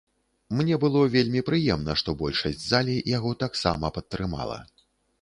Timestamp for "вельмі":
1.17-1.43